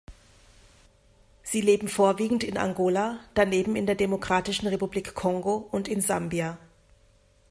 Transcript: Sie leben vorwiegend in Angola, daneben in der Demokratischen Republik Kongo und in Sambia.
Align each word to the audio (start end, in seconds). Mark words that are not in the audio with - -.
Sie 1.43 1.61
leben 1.61 1.87
vorwiegend 1.87 2.43
in 2.43 2.57
Angola, 2.57 3.19
daneben 3.35 3.75
in 3.75 3.85
der 3.85 3.93
Demokratischen 3.93 4.65
Republik 4.67 5.13
Kongo 5.13 5.57
und 5.71 5.87
in 5.87 6.01
Sambia. 6.01 6.57